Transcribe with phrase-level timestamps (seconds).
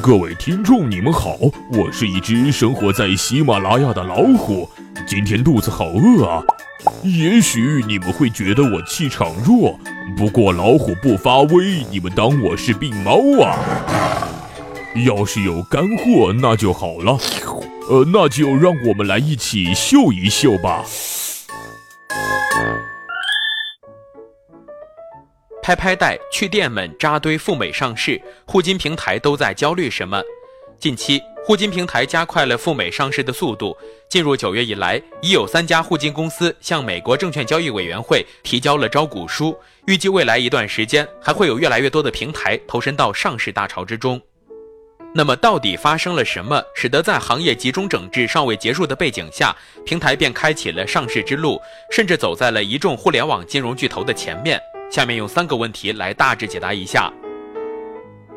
[0.00, 1.36] 各位听众，你们好，
[1.70, 4.68] 我是一只生活在喜马拉雅的老虎，
[5.06, 6.42] 今天肚子好饿啊。
[7.02, 9.78] 也许你们会觉得我气场弱，
[10.16, 13.58] 不过老虎不发威，你们当我是病猫啊？
[15.06, 17.18] 要是有干货，那就好了。
[17.88, 20.84] 呃，那就让我们来一起秀一秀吧。
[25.62, 30.20] 拍拍贷、去店们扎堆赴美上市，互金平台都在焦虑什么？
[30.80, 33.76] 近期，互金平台加快了赴美上市的速度。
[34.08, 39.56] 进入九月以来，已有三家互金公司向美国证券交易委员会提交了招股书。
[39.86, 44.20] 预计未来一段时间，还会有越来越多的平台投身到上市大潮之中。
[45.14, 51.60] 那么，到底发生了什么，使得在行业集中整治尚未结束的背景下，平台便开启了上市之路，
[51.92, 54.60] 甚至走在了一众互联网金融巨头的前面？
[54.92, 57.10] 下面用三个问题来大致解答一下。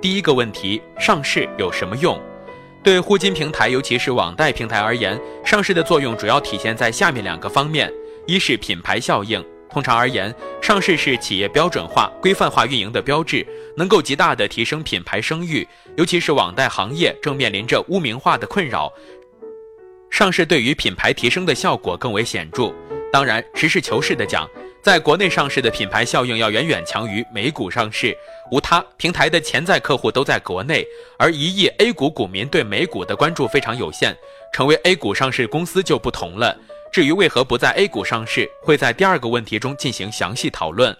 [0.02, 2.18] 第一个问题，上市有什么用？
[2.82, 7.92] 对互金平台，尤其是网贷平台而言，上市的作用主要体现在下面两个方面：
[8.26, 9.44] 一是品牌效应。
[9.70, 15.68] 通常而言，上市是企业标准化、规范化运营的标志，能够极大的提升品牌声誉。
[15.98, 18.90] 尤其是网贷行业正面临着污名化的困扰，
[20.10, 22.74] 上市对于品牌提升的效果更为显著。
[23.12, 24.50] 当然，实事求是的讲，
[24.86, 28.16] 在国内上市的品牌效应要远远强于美股上市。
[28.52, 30.86] 无他，平台的潜在客户都在国内，
[31.18, 34.16] 而一亿 A 股股民对美股的关注非常有限。
[34.54, 36.56] 成为 A 股上市公司就不同了。
[36.94, 40.96] 至于为何不在 A 股上市，会在第二个问题中进行详细讨论。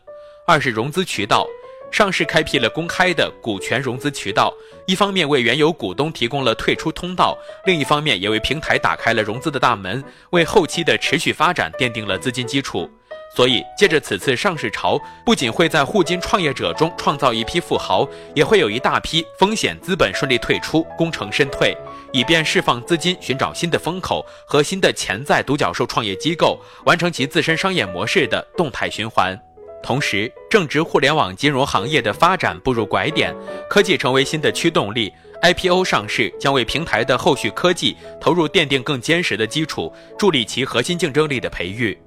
[0.48, 1.46] 二是融资渠道，
[1.92, 4.52] 上市开辟了公开的股权融资渠道，
[4.88, 12.90] 一方面为原有股东提供了退出通道，另一方面也为平台打开了融资的大门，为后期的持续发展奠定了资金基础。
[13.34, 21.76] 所以，借着此次上市潮，不仅会在互金创业者中创造一批富豪，也会有一大批风险资本顺利退出，功成身退。
[22.14, 29.38] 以便释放资金，寻找新的风口和新的潜在独角兽创业机构，完成其自身商业模式的动态循环。
[29.84, 33.36] 同时，正值互联网金融行业的发展步入拐点，
[33.70, 35.12] 科技成为新的驱动力
[35.44, 41.98] ，IPO 上市将为平台的后续科技投入奠定更坚实的基础，助力其核心竞争力的培育。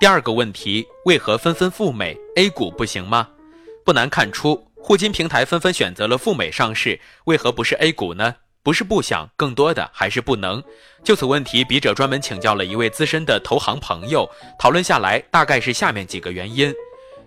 [0.00, 3.28] 第二个问题，为何纷纷赴美？A 股不行吗？
[3.84, 8.34] 不难看出，互金平台纷纷选择了赴美上市，为何不是 A 股呢？
[8.62, 10.64] 不是不想，更多的还是不能。
[11.04, 14.26] 就此问题，笔者专门请教了一位资深的投行朋友，
[14.58, 16.74] 讨论下来，大概是下面几个原因：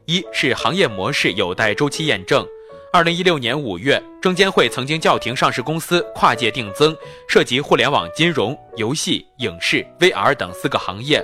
[0.06, 2.44] 一是行业模式有待周期验证。
[2.92, 6.98] 二零一六年五月，证监会曾经叫停上市公司跨界定增，
[7.28, 11.24] 涉及互联网金融、游戏、影视、VR 等四个行业。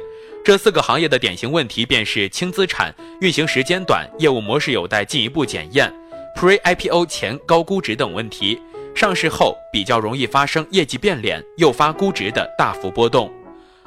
[0.50, 5.94] 这四个行业的典型问题便是轻资产、运行时间短、业务模式有待进一步检验、
[6.36, 8.60] Pre-IPO 前高估值等问题。
[8.96, 13.32] 上市后比较容易发生业绩变脸，诱发估值的大幅波动。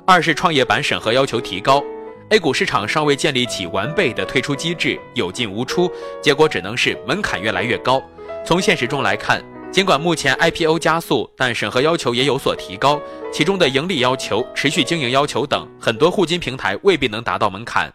[0.07, 1.83] 二是创业板审核要求提高
[2.31, 5.91] ，A 股市场尚未建立起完备的退出机制，有进无出，
[6.23, 8.01] 结果只能是门槛越来越高。
[8.47, 9.43] 从现实中来看，
[9.73, 13.01] 尽管目前 IPO 加速，但审核要求也有所提高，
[13.33, 17.91] 其中的盈利要求、持续经营要求等，很多互金平台未必能达到门槛。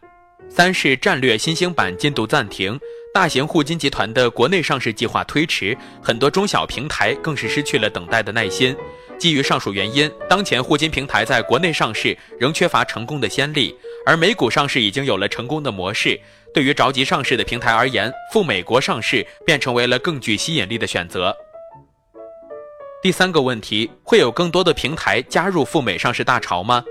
[0.50, 2.80] 三是战略新兴板进度暂停。
[3.14, 8.76] 大型互金集团的国内上市计划推迟，很多中小平台更是失去了等待的耐心。
[9.20, 16.20] 基于上述原因，当前互金平台在国内上市仍缺乏成功的先例，而美股上市已经有了成功的模式。
[16.54, 21.36] 对于着急上市的平台而言，赴美国上市便成为了更具吸引力的选择。
[23.08, 26.84] 第三个问题，会有更多的平台加入赴美上市大潮吗？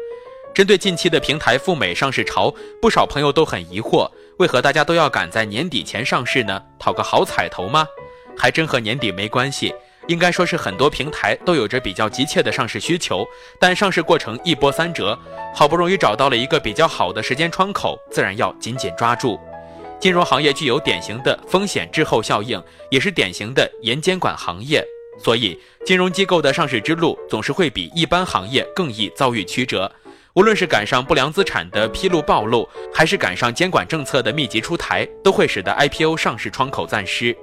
[0.54, 2.50] 针对近期的平台赴美上市潮，
[2.81, 4.10] 不少朋友都很疑惑。
[4.38, 6.59] 为何大家都要赶在年底前上市呢？
[6.78, 7.87] 讨个好彩头吗？
[8.34, 9.75] 还真和年底没关系，
[10.06, 13.22] 应该说是很多平台都有着比较急切的上市需求，
[13.60, 15.19] 但上市过程一波三折，
[15.55, 19.38] 好不容易找到了一个比较好的时间窗口，自然要紧紧抓住。
[20.00, 24.82] 金融行业具有典型的风险滞后效应，也是典型的严监管行业，
[25.19, 29.91] 所以金融机构的上市之路总是会比一般行业更易遭遇曲折。
[30.35, 37.35] 无论是赶上不良资产的披露暴露，还是赶上监管政策的密集出台，都会使得 IPO 上市窗口暂失。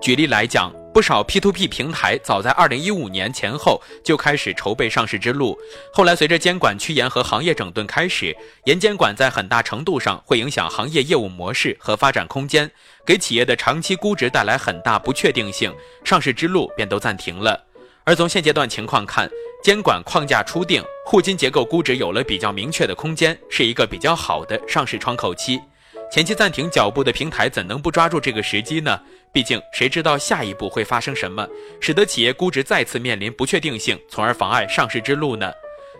[0.00, 5.56] 举例来讲，不少 P2P 平台早在2015年前后就开始筹备上市之路，
[5.92, 12.68] 后来随着监管趋严和行业整顿开始，严监管在很大程度上会影响行业业务模式和发展空间，
[13.06, 15.72] 给企业的长期估值带来很大不确定性，
[16.04, 17.64] 上市之路便都暂停了。
[18.02, 19.30] 而从现阶段情况看，
[19.62, 25.60] 监管框架初定，互金结构估值有了比较明确的空间，是一个比较好的上市窗口期。
[26.10, 28.98] 前期暂停脚步的平台怎能不抓住这个时机呢？
[29.30, 31.46] 毕竟谁知道下一步会发生什么，
[31.80, 35.52] 使得企业估值再次面临不确定性，从而妨碍上市之路呢？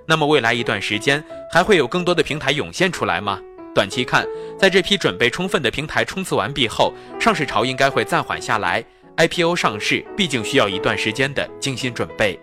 [0.06, 1.22] 那么未来一段时间
[1.52, 3.38] 还会有更多的平台涌现出来吗？
[3.74, 4.26] 短期看，
[4.58, 8.82] 在这批准备充分的平台冲刺完毕后，上市潮应该会暂缓下来。
[9.18, 12.40] IPO 上市毕竟需要一段时间的精心准备。